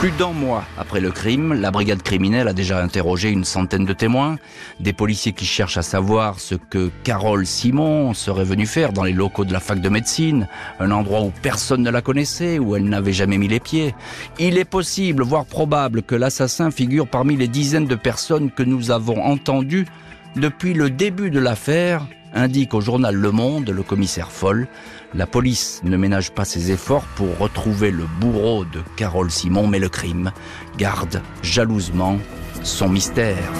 Plus 0.04 0.12
d'un 0.12 0.34
mois 0.34 0.66
après 0.78 1.00
le 1.00 1.12
crime, 1.12 1.54
la 1.54 1.72
brigade 1.72 2.04
criminelle 2.04 2.50
a 2.50 2.54
déjà 2.54 2.84
interrogé 2.84 3.30
une 3.30 3.46
centaine 3.46 3.86
de 3.86 3.94
témoins, 3.94 4.36
des 4.82 4.92
policiers 4.92 5.32
qui 5.32 5.46
cherchent 5.46 5.78
à 5.78 5.82
savoir 5.82 6.42
ce 6.42 6.56
que 6.56 6.92
Carole 7.06 7.46
Simon 7.46 8.14
serait 8.14 8.44
venue 8.44 8.66
faire 8.66 8.92
dans 8.92 9.06
les 9.06 9.14
locaux 9.14 9.46
de 9.46 9.54
la 9.54 9.62
fac 9.62 9.80
de 9.80 9.88
médecine, 9.88 10.50
un 10.82 10.92
endroit 10.92 11.22
où 11.22 11.32
personne 11.42 11.84
ne 11.84 11.90
la 11.90 12.02
connaissait, 12.02 12.60
où 12.60 12.76
elle 12.76 12.84
n'avait 12.84 13.14
jamais 13.14 13.38
mis 13.38 13.48
les 13.48 13.62
pieds. 13.62 13.96
Il 14.40 14.58
est 14.58 14.66
possible, 14.66 15.24
voire 15.24 15.46
probable, 15.46 16.04
que 16.04 16.16
l'assassin 16.16 16.70
figure 16.70 17.08
parmi 17.08 17.38
les 17.38 17.48
dizaines 17.48 17.88
de 17.88 17.96
personnes 17.96 18.52
que 18.52 18.64
nous 18.64 18.92
avons 18.92 19.24
entendues 19.24 19.88
depuis 20.36 20.74
le 20.74 20.90
début 20.90 21.30
de 21.30 21.40
l'affaire 21.40 22.06
indique 22.34 22.74
au 22.74 22.82
journal 22.82 23.16
Le 23.16 23.32
Monde 23.32 23.70
le 23.70 23.84
commissaire 23.84 24.32
Foll. 24.32 24.68
La 25.16 25.28
police 25.28 25.80
ne 25.84 25.96
ménage 25.96 26.32
pas 26.32 26.44
ses 26.44 26.72
efforts 26.72 27.06
pour 27.16 27.38
retrouver 27.38 27.92
le 27.92 28.06
bourreau 28.20 28.66
de 28.66 28.82
Carole 28.96 29.30
Simon, 29.30 29.68
mais 29.68 29.78
le 29.78 29.90
crime 29.90 30.32
garde 30.78 31.22
jalousement 31.44 32.18
son 32.64 32.90
mystère. 32.90 33.52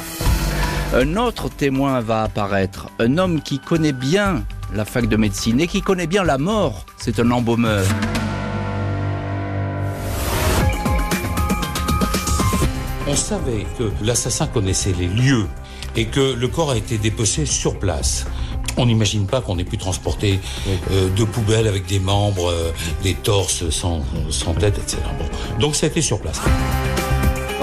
Un 0.96 1.16
autre 1.16 1.50
témoin 1.50 2.02
va 2.02 2.24
apparaître, 2.24 2.90
un 3.00 3.20
homme 3.20 3.42
qui 3.42 3.60
connaît 3.60 3.94
bien 3.94 4.44
la 4.74 4.84
fac 4.84 5.08
de 5.08 5.16
médecine 5.16 5.62
et 5.62 5.68
qui 5.68 5.84
connaît 5.84 6.08
bien 6.08 6.24
la 6.24 6.40
mort. 6.40 6.88
C'est 6.98 7.20
un 7.20 7.30
embaumeur. 7.30 7.86
On 13.08 13.16
savait 13.16 13.68
que 13.78 13.92
l'assassin 14.04 14.48
connaissait 14.48 14.94
les 14.98 15.08
lieux 15.08 15.46
et 15.96 16.06
que 16.06 16.34
le 16.34 16.48
corps 16.48 16.72
a 16.72 16.78
été 16.78 16.98
dépecé 16.98 17.46
sur 17.46 17.78
place. 17.78 18.26
On 18.78 18.86
n'imagine 18.86 19.28
pas 19.28 19.42
qu'on 19.42 19.58
ait 19.60 19.64
pu 19.64 19.78
transporter 19.78 20.40
euh, 20.92 21.10
deux 21.10 21.26
poubelles 21.26 21.68
avec 21.68 21.86
des 21.86 22.00
membres, 22.00 22.54
des 23.04 23.14
torses 23.14 23.70
sans, 23.70 24.04
sans 24.30 24.54
tête, 24.54 24.78
etc. 24.78 24.98
Bon. 25.20 25.60
Donc 25.60 25.76
ça 25.76 25.86
a 25.86 25.90
été 25.90 26.02
sur 26.02 26.20
place. 26.20 26.42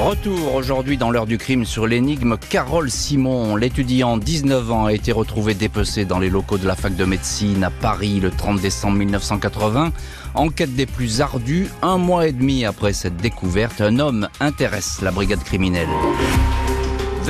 Retour 0.00 0.54
aujourd'hui 0.54 0.96
dans 0.96 1.10
l'heure 1.10 1.26
du 1.26 1.36
crime 1.36 1.66
sur 1.66 1.86
l'énigme 1.86 2.38
Carole 2.38 2.90
Simon. 2.90 3.54
L'étudiant, 3.54 4.16
19 4.16 4.72
ans, 4.72 4.86
a 4.86 4.94
été 4.94 5.12
retrouvé 5.12 5.52
dépecé 5.52 6.06
dans 6.06 6.18
les 6.18 6.30
locaux 6.30 6.56
de 6.56 6.66
la 6.66 6.74
fac 6.74 6.96
de 6.96 7.04
médecine 7.04 7.62
à 7.64 7.70
Paris 7.70 8.18
le 8.18 8.30
30 8.30 8.60
décembre 8.60 8.96
1980. 8.96 9.92
Enquête 10.34 10.74
des 10.74 10.86
plus 10.86 11.20
ardues, 11.20 11.68
un 11.82 11.98
mois 11.98 12.26
et 12.26 12.32
demi 12.32 12.64
après 12.64 12.94
cette 12.94 13.18
découverte, 13.18 13.82
un 13.82 13.98
homme 13.98 14.28
intéresse 14.40 15.02
la 15.02 15.10
brigade 15.10 15.44
criminelle. 15.44 15.88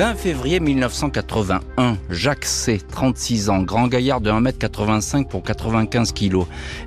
20 0.01 0.15
février 0.15 0.59
1981, 0.59 1.95
Jacques 2.09 2.45
C, 2.45 2.81
36 2.91 3.51
ans, 3.51 3.61
grand 3.61 3.87
gaillard 3.87 4.19
de 4.19 4.31
1m85 4.31 5.27
pour 5.27 5.43
95 5.43 6.11
kg, 6.13 6.39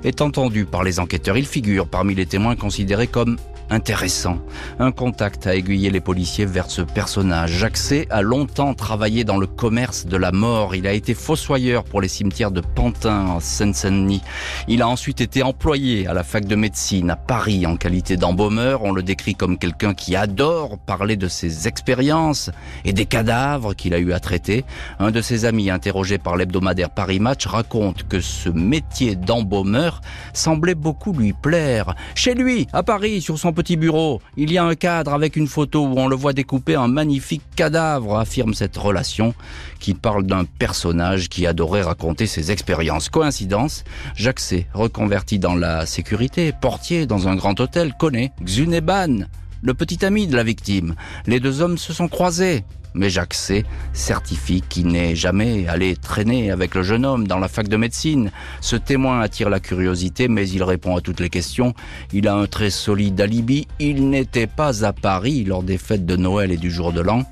est 0.03 0.19
entendu 0.19 0.65
par 0.65 0.83
les 0.83 0.99
enquêteurs. 0.99 1.37
Il 1.37 1.45
figure 1.45 1.87
parmi 1.87 2.13
les 2.13 2.25
témoins 2.25 2.57
considérés 2.57 3.07
comme 3.07 3.37
intéressant. 3.69 4.37
Un 4.79 4.91
contact 4.91 5.47
a 5.47 5.55
aiguillé 5.55 5.89
les 5.89 5.99
policiers 5.99 6.45
vers 6.45 6.69
ce 6.69 6.81
personnage. 6.81 7.65
C. 7.73 8.07
a 8.09 8.21
longtemps 8.21 8.73
travaillé 8.73 9.23
dans 9.23 9.37
le 9.37 9.47
commerce 9.47 10.05
de 10.05 10.17
la 10.17 10.31
mort. 10.31 10.75
Il 10.75 10.87
a 10.87 10.93
été 10.93 11.13
fossoyeur 11.13 11.83
pour 11.83 12.01
les 12.01 12.07
cimetières 12.07 12.51
de 12.51 12.61
Pantin 12.61 13.27
en 13.27 13.39
Seine-Saint-Denis. 13.39 14.21
Il 14.67 14.81
a 14.81 14.87
ensuite 14.87 15.21
été 15.21 15.43
employé 15.43 16.07
à 16.07 16.13
la 16.13 16.23
fac 16.23 16.45
de 16.45 16.55
médecine 16.55 17.09
à 17.09 17.15
Paris 17.15 17.65
en 17.65 17.75
qualité 17.75 18.17
d'embaumeur. 18.17 18.83
On 18.83 18.91
le 18.91 19.03
décrit 19.03 19.35
comme 19.35 19.57
quelqu'un 19.57 19.93
qui 19.93 20.15
adore 20.15 20.77
parler 20.77 21.15
de 21.15 21.27
ses 21.27 21.67
expériences 21.67 22.51
et 22.85 22.93
des 22.93 23.05
cadavres 23.05 23.73
qu'il 23.73 23.93
a 23.93 23.99
eu 23.99 24.13
à 24.13 24.19
traiter. 24.19 24.63
Un 24.99 25.11
de 25.11 25.21
ses 25.21 25.45
amis 25.45 25.69
interrogé 25.69 26.17
par 26.17 26.37
l'hebdomadaire 26.37 26.89
Paris 26.89 27.19
Match 27.19 27.45
raconte 27.45 28.07
que 28.07 28.19
ce 28.21 28.49
métier 28.49 29.15
d'embaumeur 29.15 30.01
semblait 30.33 30.75
beaucoup 30.75 31.13
lui 31.13 31.33
plaire. 31.33 31.95
Chez 32.13 32.35
lui, 32.35 32.67
à 32.73 32.83
Paris, 32.83 33.21
sur 33.21 33.37
son 33.37 33.53
petit 33.55 33.77
bureau, 33.77 34.21
il 34.37 34.51
y 34.51 34.59
a 34.59 34.63
un 34.63 34.75
cadre 34.75 35.13
avec 35.13 35.35
une 35.35 35.47
photo 35.47 35.87
où 35.87 35.97
on 35.97 36.07
le 36.07 36.15
voit 36.15 36.33
découper 36.33 36.75
un 36.75 36.87
magnifique 36.87 37.41
cadavre, 37.55 38.17
affirme 38.17 38.53
cette 38.53 38.77
relation 38.77 39.33
qui 39.79 39.95
parle 39.95 40.25
d'un 40.27 40.45
personnage 40.45 41.29
qui 41.29 41.47
adorait 41.47 41.81
raconter 41.81 42.27
ses 42.27 42.51
expériences. 42.51 43.09
Coïncidence, 43.09 43.83
Jacques 44.15 44.35
reconverti 44.73 45.39
dans 45.39 45.55
la 45.55 45.85
sécurité, 45.87 46.53
portier 46.61 47.07
dans 47.07 47.27
un 47.27 47.35
grand 47.35 47.59
hôtel, 47.59 47.93
connaît 47.97 48.31
Xuneban, 48.43 49.25
le 49.65 49.73
petit 49.73 50.05
ami 50.05 50.27
de 50.27 50.35
la 50.35 50.43
victime. 50.43 50.95
Les 51.25 51.39
deux 51.39 51.61
hommes 51.61 51.77
se 51.77 51.91
sont 51.91 52.07
croisés 52.07 52.63
mais 52.95 53.09
Jacques 53.09 53.33
C. 53.33 53.65
certifie 53.93 54.61
qu'il 54.61 54.87
n'est 54.87 55.15
jamais 55.15 55.67
allé 55.67 55.95
traîner 55.95 56.49
avec 56.49 56.73
le 56.75 56.81
jeune 56.81 57.05
homme 57.05 57.27
dans 57.27 57.39
la 57.39 57.49
fac 57.49 57.67
de 57.67 57.75
médecine. 57.75 58.31
Ce 58.61 58.77
témoin 58.77 59.19
attire 59.19 59.49
la 59.49 59.59
curiosité, 59.59 60.27
mais 60.27 60.47
il 60.47 60.63
répond 60.63 60.95
à 60.95 61.01
toutes 61.01 61.19
les 61.19 61.29
questions. 61.29 61.73
Il 62.13 62.27
a 62.27 62.35
un 62.35 62.47
très 62.47 62.69
solide 62.69 63.19
alibi. 63.19 63.67
Il 63.79 64.09
n'était 64.09 64.47
pas 64.47 64.85
à 64.85 64.93
Paris 64.93 65.43
lors 65.43 65.61
des 65.61 65.77
fêtes 65.77 66.05
de 66.05 66.15
Noël 66.15 66.51
et 66.51 66.57
du 66.57 66.71
jour 66.71 66.93
de 66.93 67.01
l'an. 67.01 67.23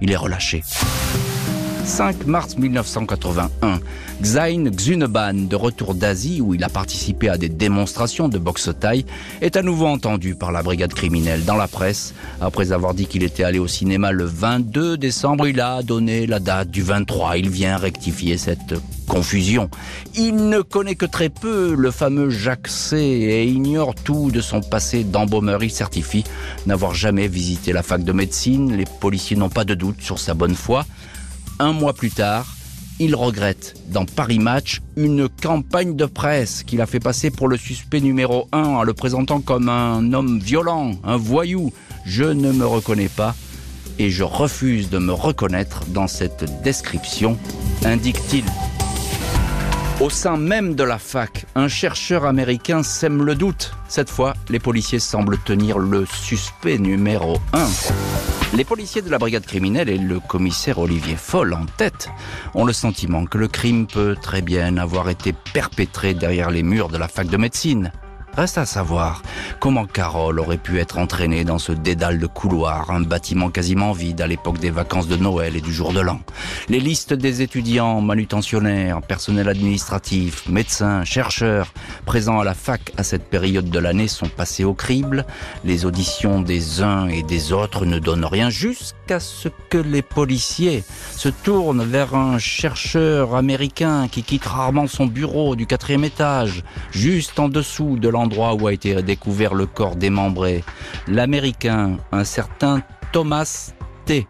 Il 0.00 0.12
est 0.12 0.16
relâché. 0.16 0.62
5 1.88 2.26
mars 2.26 2.58
1981, 2.58 3.80
Xain 4.20 4.70
Xuneban, 4.70 5.48
de 5.48 5.56
retour 5.56 5.94
d'Asie 5.94 6.42
où 6.42 6.52
il 6.52 6.62
a 6.62 6.68
participé 6.68 7.30
à 7.30 7.38
des 7.38 7.48
démonstrations 7.48 8.28
de 8.28 8.38
boxe 8.38 8.68
taille, 8.78 9.06
est 9.40 9.56
à 9.56 9.62
nouveau 9.62 9.86
entendu 9.86 10.34
par 10.34 10.52
la 10.52 10.62
brigade 10.62 10.92
criminelle 10.92 11.46
dans 11.46 11.56
la 11.56 11.66
presse. 11.66 12.12
Après 12.42 12.72
avoir 12.72 12.92
dit 12.92 13.06
qu'il 13.06 13.22
était 13.22 13.42
allé 13.42 13.58
au 13.58 13.66
cinéma 13.66 14.12
le 14.12 14.26
22 14.26 14.98
décembre, 14.98 15.48
il 15.48 15.62
a 15.62 15.82
donné 15.82 16.26
la 16.26 16.40
date 16.40 16.70
du 16.70 16.82
23. 16.82 17.38
Il 17.38 17.48
vient 17.48 17.78
rectifier 17.78 18.36
cette 18.36 18.74
confusion. 19.08 19.70
Il 20.14 20.50
ne 20.50 20.60
connaît 20.60 20.94
que 20.94 21.06
très 21.06 21.30
peu 21.30 21.74
le 21.74 21.90
fameux 21.90 22.28
Jacques 22.28 22.68
C 22.68 22.98
et 22.98 23.46
ignore 23.46 23.94
tout 23.94 24.30
de 24.30 24.42
son 24.42 24.60
passé 24.60 25.04
d'embaumeur. 25.04 25.64
Il 25.64 25.70
certifie 25.70 26.24
n'avoir 26.66 26.94
jamais 26.94 27.28
visité 27.28 27.72
la 27.72 27.82
fac 27.82 28.04
de 28.04 28.12
médecine. 28.12 28.76
Les 28.76 28.84
policiers 29.00 29.36
n'ont 29.36 29.48
pas 29.48 29.64
de 29.64 29.74
doute 29.74 30.02
sur 30.02 30.18
sa 30.18 30.34
bonne 30.34 30.54
foi. 30.54 30.84
Un 31.60 31.72
mois 31.72 31.92
plus 31.92 32.10
tard, 32.10 32.46
il 33.00 33.16
regrette 33.16 33.74
dans 33.88 34.04
Paris 34.04 34.38
Match 34.38 34.80
une 34.96 35.28
campagne 35.28 35.96
de 35.96 36.04
presse 36.04 36.62
qu'il 36.62 36.80
a 36.80 36.86
fait 36.86 37.00
passer 37.00 37.30
pour 37.30 37.48
le 37.48 37.56
suspect 37.56 38.00
numéro 38.00 38.48
1 38.52 38.62
en 38.62 38.82
le 38.84 38.94
présentant 38.94 39.40
comme 39.40 39.68
un 39.68 40.12
homme 40.12 40.38
violent, 40.38 40.92
un 41.02 41.16
voyou. 41.16 41.72
Je 42.04 42.24
ne 42.24 42.52
me 42.52 42.64
reconnais 42.64 43.08
pas 43.08 43.34
et 43.98 44.10
je 44.10 44.22
refuse 44.22 44.88
de 44.88 44.98
me 44.98 45.12
reconnaître 45.12 45.84
dans 45.86 46.06
cette 46.06 46.62
description, 46.62 47.36
indique-t-il. 47.84 48.44
Au 50.00 50.10
sein 50.10 50.36
même 50.36 50.76
de 50.76 50.84
la 50.84 50.96
fac, 50.96 51.46
un 51.56 51.66
chercheur 51.66 52.24
américain 52.24 52.84
sème 52.84 53.24
le 53.24 53.34
doute. 53.34 53.72
Cette 53.88 54.10
fois, 54.10 54.34
les 54.48 54.60
policiers 54.60 55.00
semblent 55.00 55.38
tenir 55.38 55.80
le 55.80 56.06
suspect 56.06 56.78
numéro 56.78 57.38
1. 57.52 57.66
Les 58.56 58.64
policiers 58.64 59.02
de 59.02 59.10
la 59.10 59.18
brigade 59.18 59.44
criminelle 59.44 59.88
et 59.88 59.98
le 59.98 60.20
commissaire 60.20 60.78
Olivier 60.78 61.16
Foll 61.16 61.52
en 61.52 61.66
tête 61.66 62.10
ont 62.54 62.64
le 62.64 62.72
sentiment 62.72 63.24
que 63.24 63.38
le 63.38 63.48
crime 63.48 63.88
peut 63.88 64.14
très 64.14 64.40
bien 64.40 64.76
avoir 64.76 65.08
été 65.08 65.34
perpétré 65.52 66.14
derrière 66.14 66.52
les 66.52 66.62
murs 66.62 66.90
de 66.90 66.96
la 66.96 67.08
fac 67.08 67.26
de 67.26 67.36
médecine. 67.36 67.90
Reste 68.38 68.58
à 68.58 68.66
savoir 68.66 69.22
comment 69.58 69.84
Carole 69.84 70.38
aurait 70.38 70.58
pu 70.58 70.78
être 70.78 70.98
entraînée 70.98 71.42
dans 71.42 71.58
ce 71.58 71.72
dédale 71.72 72.20
de 72.20 72.28
couloirs, 72.28 72.88
un 72.92 73.00
bâtiment 73.00 73.50
quasiment 73.50 73.90
vide 73.90 74.20
à 74.20 74.28
l'époque 74.28 74.60
des 74.60 74.70
vacances 74.70 75.08
de 75.08 75.16
Noël 75.16 75.56
et 75.56 75.60
du 75.60 75.72
jour 75.72 75.92
de 75.92 75.98
l'an. 75.98 76.20
Les 76.68 76.78
listes 76.78 77.12
des 77.12 77.42
étudiants, 77.42 78.00
manutentionnaires, 78.00 79.02
personnel 79.02 79.48
administratif, 79.48 80.48
médecins, 80.48 81.04
chercheurs 81.04 81.72
présents 82.06 82.38
à 82.38 82.44
la 82.44 82.54
fac 82.54 82.92
à 82.96 83.02
cette 83.02 83.28
période 83.28 83.70
de 83.70 83.78
l'année 83.80 84.06
sont 84.06 84.28
passés 84.28 84.62
au 84.62 84.72
crible. 84.72 85.26
Les 85.64 85.84
auditions 85.84 86.40
des 86.40 86.80
uns 86.80 87.08
et 87.08 87.24
des 87.24 87.52
autres 87.52 87.86
ne 87.86 87.98
donnent 87.98 88.24
rien 88.24 88.50
jusqu'à 88.50 88.97
ce 89.18 89.48
que 89.70 89.78
les 89.78 90.02
policiers 90.02 90.84
se 91.10 91.28
tournent 91.28 91.84
vers 91.84 92.14
un 92.14 92.38
chercheur 92.38 93.34
américain 93.34 94.06
qui 94.08 94.22
quitte 94.22 94.44
rarement 94.44 94.86
son 94.86 95.06
bureau 95.06 95.56
du 95.56 95.66
quatrième 95.66 96.04
étage, 96.04 96.62
juste 96.92 97.38
en 97.38 97.48
dessous 97.48 97.96
de 97.98 98.08
l'endroit 98.08 98.28
endroit 98.28 98.54
où 98.54 98.66
a 98.66 98.74
été 98.74 99.02
découvert 99.02 99.54
le 99.54 99.64
corps 99.64 99.96
démembré. 99.96 100.62
L'Américain, 101.06 101.96
un 102.12 102.24
certain 102.24 102.82
Thomas 103.10 103.72
T., 104.04 104.26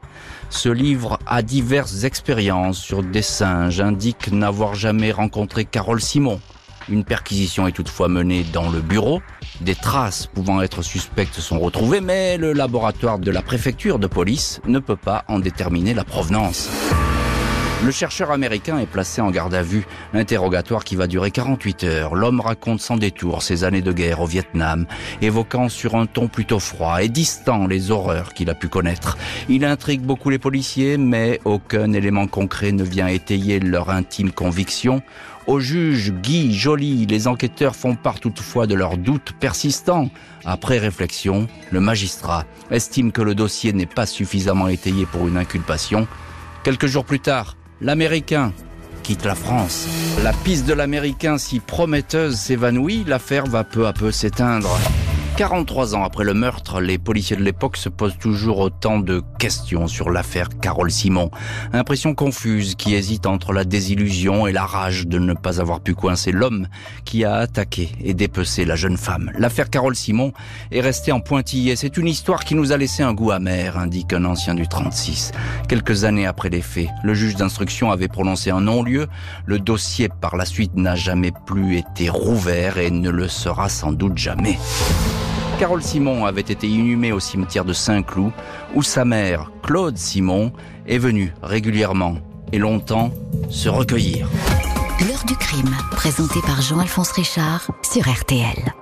se 0.51 0.69
livre 0.69 1.19
à 1.27 1.43
diverses 1.43 2.05
expériences 2.05 2.79
sur 2.79 3.03
des 3.03 3.23
singes, 3.23 3.81
indique 3.81 4.31
n'avoir 4.31 4.77
jamais 4.77 5.11
rencontré 5.11 5.65
Carole 5.65 6.01
Simon. 6.01 6.41
Une 6.91 7.05
perquisition 7.05 7.67
est 7.67 7.73
toutefois 7.73 8.09
menée 8.09 8.45
dans 8.53 8.71
le 8.71 8.81
bureau. 8.81 9.21
Des 9.61 9.75
traces 9.75 10.27
pouvant 10.27 10.63
être 10.63 10.83
suspectes 10.83 11.41
sont 11.41 11.59
retrouvées, 11.59 12.01
mais 12.01 12.39
le 12.39 12.53
laboratoire 12.53 13.19
de 13.19 13.31
la 13.31 13.43
préfecture 13.43 13.99
de 13.99 14.07
police 14.07 14.61
ne 14.67 14.79
peut 14.79 14.97
pas 14.97 15.25
en 15.29 15.39
déterminer 15.39 15.93
la 15.93 16.05
provenance. 16.05 16.71
Le 17.85 17.93
chercheur 17.93 18.33
américain 18.33 18.81
est 18.81 18.87
placé 18.87 19.21
en 19.21 19.31
garde 19.31 19.55
à 19.55 19.63
vue, 19.63 19.87
interrogatoire 20.13 20.83
qui 20.83 20.97
va 20.97 21.07
durer 21.07 21.31
48 21.31 21.85
heures. 21.85 22.15
L'homme 22.17 22.41
raconte 22.41 22.81
sans 22.81 22.97
détour 22.97 23.43
ses 23.43 23.63
années 23.63 23.83
de 23.83 23.93
guerre 23.93 24.21
au 24.21 24.27
Vietnam, 24.27 24.85
évoquant 25.23 25.69
sur 25.69 25.95
un 25.95 26.07
ton 26.07 26.27
plutôt 26.27 26.59
froid 26.59 27.01
et 27.03 27.09
distant 27.09 27.69
les 27.69 27.93
horreurs 27.93 28.35
qu'il 28.35 28.51
a 28.51 28.55
pu 28.55 28.67
connaître. 28.67 29.17
Il 29.49 29.65
intrigue 29.65 30.01
beaucoup 30.01 30.29
les 30.29 30.41
policiers, 30.41 30.97
mais 30.97 31.41
aucun 31.45 31.93
élément 31.93 32.27
concret 32.27 32.73
ne 32.73 32.83
vient 32.83 33.07
étayer 33.07 33.61
leur 33.61 33.91
intime 33.91 34.33
conviction. 34.33 35.01
Au 35.49 35.61
juge 35.61 36.13
Guy 36.13 36.53
Joly, 36.53 37.07
les 37.07 37.27
enquêteurs 37.27 37.75
font 37.75 37.95
part 37.95 38.21
toutefois 38.21 38.67
de 38.67 38.75
leurs 38.75 38.99
doutes 38.99 39.33
persistants. 39.41 40.11
Après 40.45 40.77
réflexion, 40.77 41.49
le 41.71 41.81
magistrat 41.81 42.45
estime 42.71 43.13
que 43.13 43.23
le 43.23 43.35
dossier 43.35 43.73
n'est 43.73 43.87
pas 43.87 44.05
suffisamment 44.05 44.69
étayé 44.69 45.07
pour 45.07 45.27
une 45.27 45.39
inculpation. 45.39 46.07
Quelques 46.65 46.87
jours 46.87 47.07
plus 47.07 47.21
tard, 47.21 47.57
l'Américain 47.81 48.53
quitte 49.03 49.25
la 49.25 49.35
France. 49.35 49.89
La 50.23 50.35
piste 50.35 50.67
de 50.67 50.75
l'Américain 50.75 51.39
si 51.39 51.61
prometteuse 51.61 52.37
s'évanouit, 52.37 53.05
l'affaire 53.07 53.47
va 53.47 53.65
peu 53.65 53.87
à 53.87 53.95
peu 53.95 54.13
s'éteindre. 54.13 54.79
43 55.39 55.95
ans 55.95 56.03
après 56.03 56.25
le 56.25 56.35
meurtre, 56.35 56.81
les 56.81 56.99
policiers 56.99 57.37
de 57.37 57.45
l'époque 57.45 57.77
se 57.77 57.89
posent 57.89 58.19
toujours 58.19 58.59
autant 58.59 58.99
de 58.99 59.23
questions 59.39 59.87
sur 59.87 60.11
l'affaire 60.11 60.49
Carole 60.61 60.91
Simon. 60.91 61.31
Impression 61.73 62.13
confuse 62.13 62.75
qui 62.75 62.97
hésite 62.97 63.25
entre 63.25 63.53
la 63.53 63.63
désillusion 63.63 64.49
et 64.49 64.53
la 64.53 64.67
rage 64.67 65.07
de 65.07 65.21
ne 65.21 65.35
pas 65.35 65.61
avoir 65.61 65.79
pu 65.79 65.95
coincer 65.95 66.33
l'homme 66.33 66.67
qui 67.05 67.25
a 67.25 67.37
attaqué 67.37 67.93
et 68.03 68.15
dépecé 68.15 68.65
la 68.65 68.75
jeune 68.75 68.97
femme. 68.97 69.31
L'affaire 69.39 69.71
Carole 69.71 69.95
Simon 69.95 70.33
est 70.73 70.81
restée 70.81 71.13
en 71.13 71.21
pointillé. 71.21 71.77
C'est 71.77 71.99
une 71.99 72.09
histoire 72.09 72.45
qui 72.45 72.57
nous 72.57 72.73
a 72.73 72.77
laissé 72.77 73.05
un 73.05 73.15
goût 73.15 73.31
amer, 73.31 73.79
indique 73.79 74.13
un 74.15 74.25
ancien 74.25 74.57
du 74.57 74.67
36. 74.67 75.31
Quelques 75.69 76.03
années 76.03 76.27
après 76.27 76.49
les 76.49 76.63
faits, 76.63 76.89
le 77.05 77.15
juge 77.15 77.37
d'instruction 77.37 77.93
avait 77.93 78.09
prononcé 78.09 78.51
un 78.51 78.63
non-lieu. 78.63 79.07
Le 79.47 79.61
dossier 79.61 80.09
par 80.09 80.37
la 80.37 80.45
suite 80.45 80.75
n'a 80.75 80.97
jamais 80.97 81.31
plus 81.47 81.77
été 81.77 82.11
rouvert 82.11 82.79
et 82.79 82.91
ne 82.91 83.11
le 83.11 83.29
sera 83.29 83.69
sans 83.69 83.93
doute 83.93 84.19
jamais. 84.19 84.59
Carole 85.59 85.83
Simon 85.83 86.25
avait 86.25 86.41
été 86.41 86.69
inhumée 86.69 87.11
au 87.11 87.19
cimetière 87.19 87.65
de 87.65 87.73
Saint-Cloud, 87.73 88.31
où 88.77 88.83
sa 88.85 89.05
mère, 89.05 89.51
Claude 89.65 89.99
Simon, 89.99 90.53
est 90.87 90.99
venue 90.99 91.33
régulièrement 91.43 92.19
et 92.53 92.59
longtemps 92.59 93.11
se 93.51 93.69
recueillir. 93.69 94.29
L'heure 95.01 95.25
du 95.27 95.35
crime, 95.35 95.75
présenté 95.91 96.41
par 96.43 96.63
Jean-Alphonse 96.63 97.11
Richard 97.11 97.73
sur 97.83 98.09
RTL. 98.09 98.73